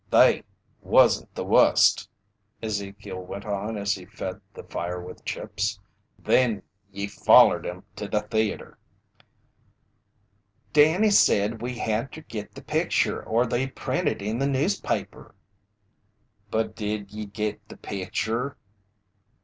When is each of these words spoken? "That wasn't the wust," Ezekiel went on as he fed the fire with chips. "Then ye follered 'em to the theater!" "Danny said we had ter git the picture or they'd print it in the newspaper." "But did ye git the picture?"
"That 0.09 0.43
wasn't 0.81 1.35
the 1.35 1.43
wust," 1.43 2.09
Ezekiel 2.59 3.19
went 3.21 3.45
on 3.45 3.77
as 3.77 3.93
he 3.93 4.05
fed 4.07 4.41
the 4.51 4.63
fire 4.63 4.99
with 4.99 5.23
chips. 5.25 5.77
"Then 6.17 6.63
ye 6.91 7.05
follered 7.05 7.67
'em 7.67 7.83
to 7.97 8.07
the 8.07 8.21
theater!" 8.21 8.79
"Danny 10.73 11.11
said 11.11 11.61
we 11.61 11.77
had 11.77 12.11
ter 12.11 12.21
git 12.21 12.55
the 12.55 12.63
picture 12.63 13.21
or 13.23 13.45
they'd 13.45 13.75
print 13.75 14.07
it 14.07 14.23
in 14.23 14.39
the 14.39 14.47
newspaper." 14.47 15.35
"But 16.49 16.75
did 16.75 17.11
ye 17.11 17.27
git 17.27 17.69
the 17.69 17.77
picture?" 17.77 18.57